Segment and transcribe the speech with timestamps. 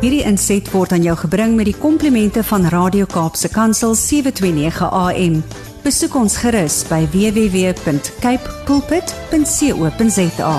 [0.00, 5.34] Hierdie inset word aan jou gebring met die komplimente van Radio Kaapse Kansel 729 AM.
[5.84, 10.54] Besoek ons gerus by www.cape pulpit.co.za.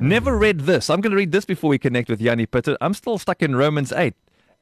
[0.00, 0.88] Never read this.
[0.88, 2.78] I'm going to read this before we connect with Yanni Pitter.
[2.80, 4.14] I'm still stuck in Romans 8.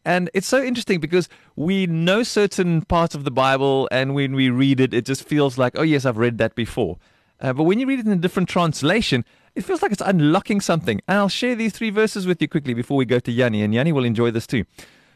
[0.04, 4.50] And it's so interesting because we know certain parts of the Bible, and when we
[4.50, 6.98] read it, it just feels like, oh, yes, I've read that before.
[7.40, 9.24] Uh, but when you read it in a different translation,
[9.58, 11.00] it feels like it's unlocking something.
[11.08, 13.74] And I'll share these three verses with you quickly before we go to Yanni, and
[13.74, 14.64] Yanni will enjoy this too.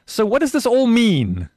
[0.05, 1.49] So, what does this all mean?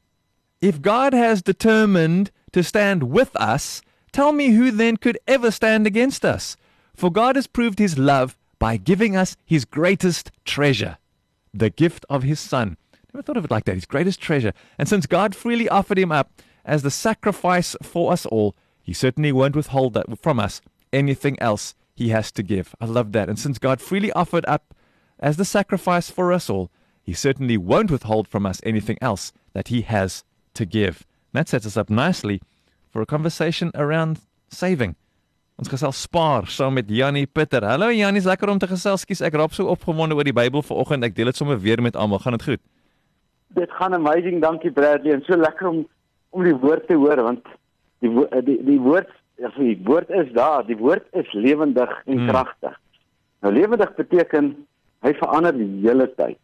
[0.62, 5.88] If God has determined to stand with us, tell me who then could ever stand
[5.88, 6.56] against us?
[6.96, 10.98] For God has proved his love by giving us his greatest treasure,
[11.54, 12.78] the gift of his Son.
[13.12, 14.54] Never thought of it like that, his greatest treasure.
[14.78, 19.32] And since God freely offered him up as the sacrifice for us all, he certainly
[19.32, 20.62] won't withhold that from us
[20.94, 22.76] anything else he has to give.
[22.80, 23.30] I love that.
[23.30, 24.74] And since God freely offered up
[25.20, 26.70] as the sacrifice for us all,
[27.02, 30.24] he certainly won't withhold from us anything else that he has
[30.56, 31.06] to give.
[31.32, 32.42] And that sets us up nicely
[32.90, 34.96] for a conversation around saving.
[35.56, 37.64] Ons gesels spaar saam met Jannie Pitter.
[37.64, 39.06] Hallo Jannie, is lekker om te gesels.
[39.06, 41.06] Skus, ek raap so opgewonde oor die Bybel vanoggend.
[41.08, 42.20] Ek deel dit sommer weer met almal.
[42.20, 42.64] Gaan dit goed?
[43.56, 45.14] Dit gaan amazing, dankie Bradley.
[45.16, 45.86] En so lekker om
[46.36, 47.46] om die woord te hoor want
[48.04, 48.12] die
[48.44, 50.66] die die woord Ja, die woord is daar.
[50.66, 52.28] Die woord is lewendig en hmm.
[52.28, 52.80] kragtig.
[53.44, 54.54] Nou lewendig beteken
[55.06, 56.38] hy verander die hele tyd.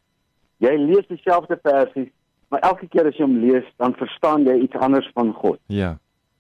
[0.62, 2.12] Jy lees dieselfde versie,
[2.54, 5.60] maar elke keer as jy hom lees, dan verstaan jy iets anders van God.
[5.74, 5.96] Ja.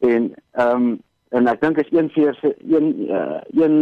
[0.06, 0.92] En ehm um,
[1.32, 3.76] en ek dink is 1 vers 1 uh, 1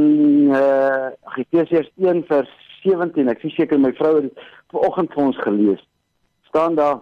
[0.54, 1.10] uh
[1.42, 2.52] Efesiërs 1 vers
[2.84, 3.32] 17.
[3.32, 5.82] Ek sien seker my vrou het vanoggend vir ons gelees.
[6.50, 7.00] staan daar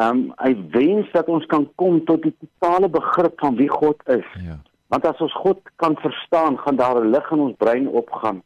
[0.00, 4.00] Ehm um, hy wens dat ons kan kom tot die totale begrip van wie God
[4.08, 4.28] is.
[4.40, 4.56] Ja.
[4.88, 8.42] Want as ons God kan verstaan, gaan daar 'n lig in ons brein opgaan.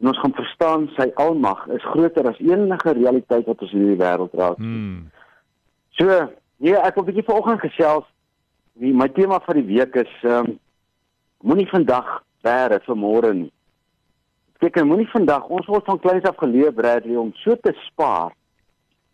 [0.00, 4.04] En ons gaan verstaan sy almag is groter as enige realiteit wat ons in hierdie
[4.04, 4.56] wêreld raak.
[4.56, 5.10] Hmm.
[5.88, 8.04] So, ja, ek wil 'n bietjie vanoggend gesels.
[8.72, 10.58] Die my tema vir die week is ehm um,
[11.40, 13.52] moenie vandag bære vir môre nie.
[14.58, 18.32] Kyk, moenie vandag, ons word van kleins af geleer Bradley om so te spaar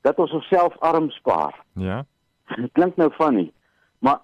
[0.05, 1.57] dat ons onsself arm spaar.
[1.81, 2.05] Ja.
[2.57, 3.49] Dit klink nou funny,
[4.05, 4.21] maar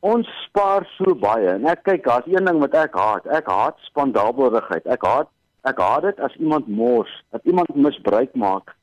[0.00, 1.48] ons spaar so baie.
[1.54, 3.28] En ek kyk, daar's een ding wat ek haat.
[3.38, 4.86] Ek haat spandabelrigheid.
[4.90, 5.30] Ek haat
[5.66, 8.74] ek haat dit as iemand mors, dat iemand misbruik maak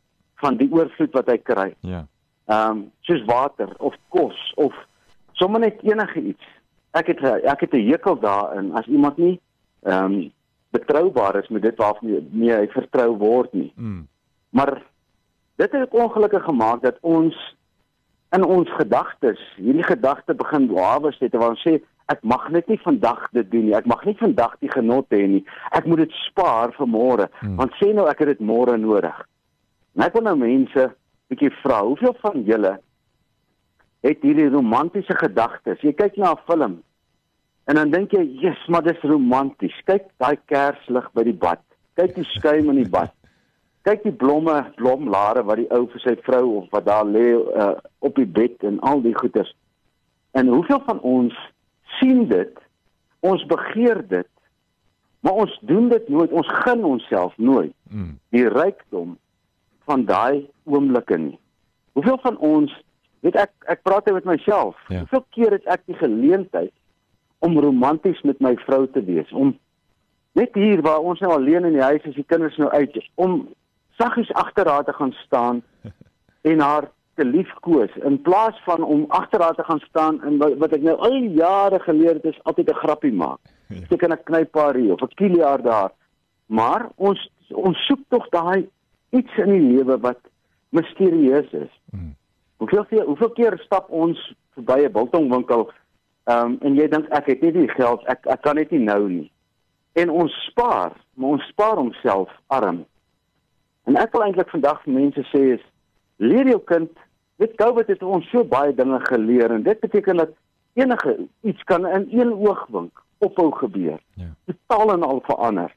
[0.43, 1.69] van die oorvloed wat hy kry.
[1.87, 2.03] Ja.
[2.51, 4.75] Ehm um, soos water of kos of
[5.39, 6.47] sommer net enige iets.
[6.91, 9.39] Ek het ek het 'n hekel daarin as iemand nie
[9.83, 10.31] ehm um,
[10.73, 13.71] betroubaar is met dit waarmee hy vertrou word nie.
[13.75, 14.07] Mm.
[14.49, 14.81] Maar
[15.55, 17.37] dit het ongelukkig gemaak dat ons
[18.33, 21.77] in ons gedagtes hierdie gedagte begin waawes het waar ons sê
[22.11, 23.75] ek mag net nie vandag dit doen nie.
[23.77, 25.43] Ek mag nie vandag die genot hê nie.
[25.71, 27.29] Ek moet dit spaar vir môre.
[27.39, 27.55] Hmm.
[27.61, 29.21] want sê nou ek het dit môre nodig.
[29.95, 30.89] En ek wil nou mense
[31.31, 32.73] bietjie vra hoeveel van julle
[34.03, 35.81] het hierdie romantiese gedagtes?
[35.85, 36.81] Jy kyk na 'n film
[37.67, 39.77] en dan dink jy jy's maar dis romanties.
[39.85, 41.61] Kyk daai kerslig by die bad.
[41.95, 43.13] Kyk die skuim in die bad
[43.83, 47.73] kyk die blomme, blomlare wat die ou vir sy vrou of wat daar lê uh,
[47.99, 49.51] op die bed en al die goeders.
[50.31, 51.35] En hoeveel van ons
[51.99, 52.61] sien dit?
[53.19, 54.29] Ons begeer dit.
[55.23, 56.31] Maar ons doen dit nooit.
[56.31, 58.15] Ons gun onsself nooit Mm.
[58.33, 59.17] die rykdom
[59.85, 61.39] van daai oomblikke nie.
[61.93, 62.71] Hoeveel van ons
[63.21, 64.79] weet ek ek praat met myself.
[64.89, 65.03] Ja.
[65.03, 66.73] Hoeveel keer het ek die geleentheid
[67.45, 69.53] om romanties met my vrou te wees, om
[70.33, 73.43] net hier waar ons nou alleen in die huis is, die kinders nou uit, om
[73.97, 75.63] saggies agter haar te gaan staan
[76.51, 80.73] en haar te liefkoes in plaas van om agter haar te gaan staan en wat
[80.73, 83.39] ek nou al jare geleer het is altyd 'n grappie maak.
[83.67, 83.85] Ja.
[83.89, 85.91] Ek kan 'n knypaar hier of 'n kiliaar daar.
[86.45, 88.69] Maar ons ons soek tog daai
[89.09, 90.19] iets in die lewe wat
[90.69, 91.73] misterieus is.
[91.91, 92.15] Mm.
[92.57, 95.71] Hoeveel keer hoeveel keer stap ons verby 'n biltongwinkel
[96.23, 98.79] ehm um, en jy dink ek het nie die geld, ek ek kan dit nie
[98.79, 99.31] nou nie.
[99.93, 102.85] En ons spaar, maar ons spaar homself arm.
[103.89, 105.63] En ek wil eintlik vandag vir mense sê is
[106.23, 106.91] leer jou kind,
[107.41, 110.35] weet COVID het ons so baie dinge geleer en dit beteken dat
[110.79, 113.99] enige iets kan in een oogwink ophou gebeur.
[114.19, 114.31] Ja.
[114.45, 115.73] Totaal en al verander.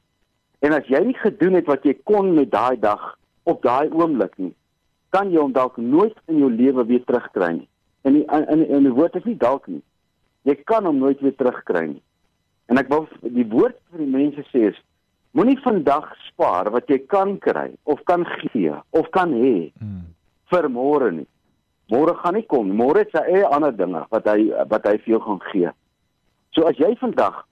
[0.59, 3.03] En as jy nie gedoen het wat jy kon met daai dag
[3.47, 4.53] op daai oomblik nie,
[5.15, 7.67] kan jy hom dalk nooit in jou lewe weer terugkry nie.
[8.07, 9.83] En die, in in die woord is nie dalk nie.
[10.47, 12.03] Jy kan hom nooit weer terugkry nie.
[12.67, 14.79] En ek wil die woord vir die mense sê is
[15.37, 20.05] Moenie vandag spaar wat jy kan kry of kan gee of kan hê Mm.
[20.49, 21.27] vir môre nie.
[21.91, 22.71] Môre gaan nie kom.
[22.71, 25.69] Môre het sy eie ander dinge wat hy wat hy vir jou gaan gee.
[26.55, 27.45] So as jy vandag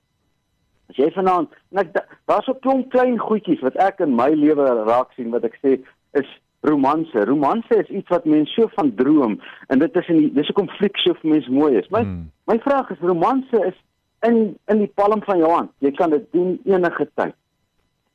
[0.90, 1.94] As jy vanaand en ek
[2.30, 5.82] daar's 'n klomp klein goedjies wat ek in my lewe raak sien wat ek sê
[6.14, 6.30] is
[6.62, 7.26] romanse.
[7.26, 9.40] Romanse is iets wat mense so van droom
[9.70, 11.90] en dit is in die, dis 'n konflik so vir mense mooi is.
[11.90, 12.30] My hmm.
[12.48, 13.78] my vraag is romanse is
[14.22, 15.72] in in die palm van jou hand.
[15.80, 17.36] Jy kan dit doen enige tyd.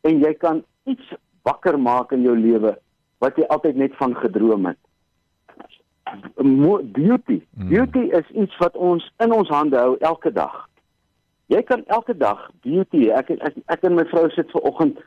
[0.00, 2.76] En jy kan iets wakker maak in jou lewe
[3.20, 4.78] wat jy altyd net van gedroom het.
[6.92, 7.40] Beauty.
[7.54, 7.68] Hmm.
[7.68, 10.66] Beauty is iets wat ons in ons hande hou elke dag.
[11.50, 13.08] Jy kan elke dag beauty.
[13.10, 15.00] Ek ek ek en my vrou sit ver oggend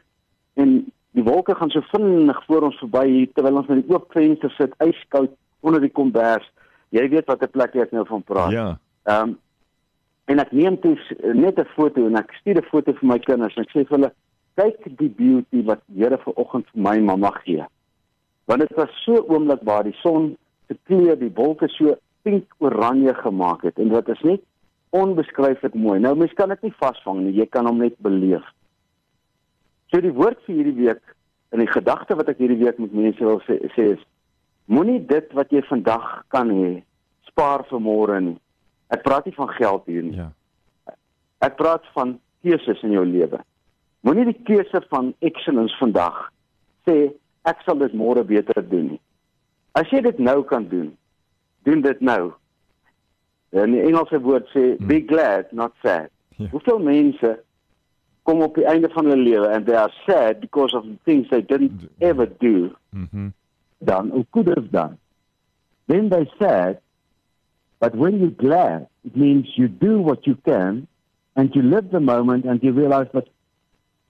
[0.60, 0.76] en
[1.18, 4.74] die wolke gaan so vinnig voor ons verby terwyl ons met die oop venster sit,
[4.84, 5.32] yskoud
[5.64, 6.46] onder die kombers.
[6.94, 8.54] Jy weet watter plek ek nou van praat.
[8.56, 8.68] Ja.
[9.10, 9.40] Ehm um,
[10.32, 10.96] en ek neem toe
[11.36, 13.98] net 'n foto en ek stuur 'n foto vir my kinders en ek sê vir
[13.98, 14.12] hulle
[14.60, 17.66] kyk die beauty wat die Here vanoggend vir my mamma gee.
[18.50, 20.34] Want dit was so oomblik waar die son
[20.68, 24.44] se kleur die wolke so pink oranje gemaak het en dit is net
[24.94, 26.00] onbeskryflik mooi.
[26.00, 28.46] Nou mens kan dit nie vasvang nie, jy kan hom net beleef.
[29.92, 31.16] So die woord vir hierdie week
[31.54, 34.04] en die gedagte wat ek hierdie week met mense wil sê, sê is
[34.70, 36.76] moenie dit wat jy vandag kan hê
[37.30, 38.38] spaar vir môre nie.
[38.94, 40.20] Ek praat nie van geld hier nie.
[40.22, 40.30] Ja.
[41.44, 43.42] Ek praat van keuses in jou lewe.
[44.04, 46.18] Moenie die keuse van excellence vandag
[46.88, 47.14] sê
[47.48, 49.02] ek sal dit môre beter doen nie.
[49.80, 50.92] As jy dit nou kan doen,
[51.64, 52.34] doen dit nou.
[53.56, 54.90] En die Engelse woord sê hmm.
[54.90, 56.12] be glad not sad.
[56.36, 56.50] Ja.
[56.52, 57.38] Hoeveel mense
[58.28, 61.30] kom op die einde van hulle lewe and they are sad because of the things
[61.32, 62.74] they didn't ever do.
[62.92, 63.08] Mhm.
[63.12, 63.32] Mm
[63.84, 64.98] dan or could have done.
[65.88, 66.80] Then they said
[67.80, 70.88] but when you're glad it means you do what you can
[71.36, 73.28] and you live the moment and you realize that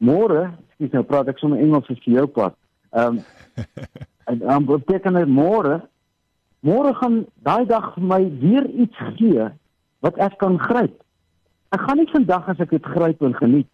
[0.04, 0.52] môre,
[0.84, 2.58] ek nou praat ek sommer Engels vir jou pad.
[2.94, 3.24] Ehm um,
[4.32, 5.82] en dan beteken dit môre
[6.64, 9.50] môre gaan daai dag vir my weer iets gee
[10.06, 10.96] wat ek kan gryp.
[11.76, 13.68] Ek gaan nie vandag as ek dit gryp en geniet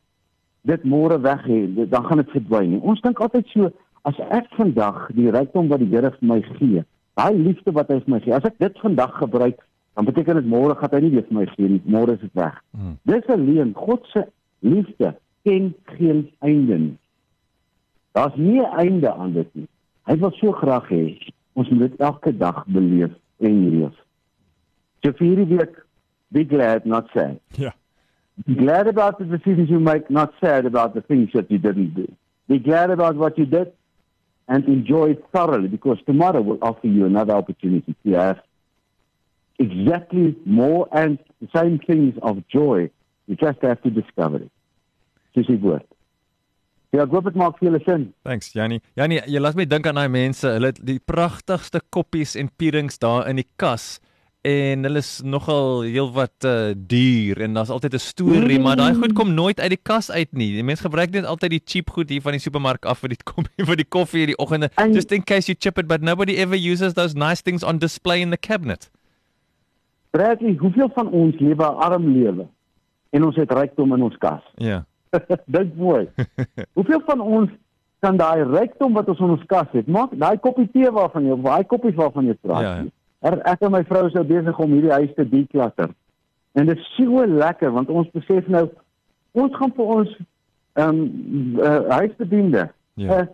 [0.67, 2.81] dit môre weg hê, dan gaan dit verdwyn nie.
[2.81, 3.69] Ons dink altyd so
[4.09, 6.83] as ek vandag die rykdom wat die Here vir my gee,
[7.19, 9.61] daai liefde wat hy vir my gee, as ek dit vandag gebruik,
[9.97, 11.81] dan beteken dit môre gaan hy nie weer vir my gee nie.
[11.85, 12.59] Môre is dit weg.
[12.75, 12.97] Hmm.
[13.09, 14.25] Dis alleen God se
[14.65, 15.13] liefde
[15.49, 16.97] ken geen einde nie.
[18.11, 19.67] Daar's nie 'n einde aan dit nie.
[20.03, 23.95] Hy wil so graag hê ons moet dit elke dag beleef en leef.
[25.01, 25.85] So vir hierdie week
[26.27, 27.39] be glad not sad.
[27.57, 27.73] Ja.
[28.45, 31.93] Be glad about the decisions you make, not sad about the things that you didn't
[31.95, 32.07] do.
[32.47, 33.71] Be glad about what you did
[34.47, 38.39] and enjoy it thoroughly because tomorrow will offer you another opportunity to have
[39.59, 42.89] exactly more and the same things of joy.
[43.27, 44.51] You just have to discover it.
[45.37, 45.85] Dis die woord.
[46.89, 48.05] Ja, ek hoop dit maak vir julle sin.
[48.25, 48.81] Thanks, Jannie.
[48.97, 53.27] Jannie, jy laat my dink aan daai mense, hulle die pragtigste koppies en pierings daar
[53.29, 53.99] in die kas
[54.47, 58.63] en hulle is nogal heelwat uh, duur en daar's altyd 'n storie, mm.
[58.63, 60.53] maar daai goed kom nooit uit die kas uit nie.
[60.55, 63.23] Die mense gebruik net altyd die cheap goed hier van die supermark af vir die
[63.31, 64.69] kom vir die koffie in die oggende.
[64.93, 68.21] Just in case you chip it, but nobody ever uses those nice things on display
[68.21, 68.89] in the cabinet.
[70.11, 72.47] Bradley, hoeveel van ons lewe arm lewe
[73.09, 74.41] en ons het rykdom in ons kas?
[74.55, 74.67] Ja.
[74.67, 74.83] Yeah.
[75.55, 76.07] Dink mooi.
[76.77, 77.51] Hoeveel van ons
[77.99, 81.35] kan daai rykdom wat ons in ons kas het, maak daai koppie tee waarvan jy,
[81.43, 82.63] daai koppies waarvan jy praat.
[82.63, 82.87] Ja, ja.
[83.19, 85.91] Er, ek en my vrou is nou besig om hierdie huis te deklatter.
[86.55, 88.69] En dit is so lekker want ons besef nou
[89.37, 90.13] ons gaan vir ons
[90.79, 92.69] ehm um, uh, huisbediende.
[92.99, 93.17] Ja.
[93.17, 93.25] Uh,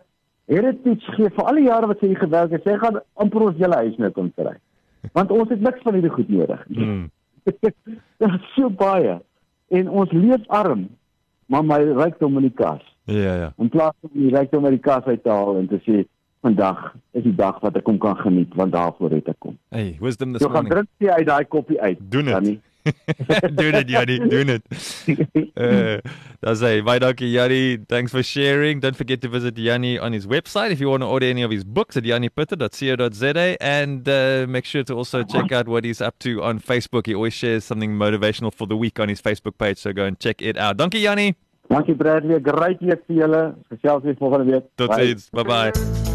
[0.49, 3.61] Heritage gee vir al die jare wat sy hier gewerk het, sy gaan amper ons
[3.61, 4.53] hele huis nou kom kry.
[5.17, 6.65] Want ons het niks van hierdie goed nodig.
[6.73, 7.07] Mm.
[7.45, 9.19] Dit is so baie
[9.73, 10.87] en ons leef arm
[11.45, 12.83] maar my rykdom in die kas.
[13.05, 13.53] Ja ja.
[13.61, 16.03] In plaas van die rykdom uit die kas uit te haal en te sê
[16.45, 19.57] vandag is die dag wat ek hom kan geniet want daarvoor het ek kom.
[19.73, 20.51] Hey, wisdom this morning.
[20.51, 22.01] Jy gaan drink jy uit daai koppie uit.
[22.13, 22.59] Doen dit.
[23.55, 24.63] doen it Yari, doen it.
[25.55, 26.01] Uh,
[26.41, 27.87] that's a bye donkey Yari.
[27.87, 28.81] Thanks for sharing.
[28.81, 31.51] Don't forget to visit Yanni on his website if you want to order any of
[31.51, 36.19] his books at yannipitter.co.za and uh, make sure to also check out what he's up
[36.19, 37.05] to on Facebook.
[37.05, 40.19] He always shares something motivational for the week on his Facebook page, so go and
[40.19, 40.75] check it out.
[40.75, 41.35] Donkey Yanni.
[41.69, 42.39] Dankie Bradley.
[42.39, 43.55] Great week vir julle.
[43.69, 44.65] Gesels weer volgende week.
[44.75, 45.29] Totsiens.
[45.31, 45.71] Bye bye.
[45.71, 46.14] bye.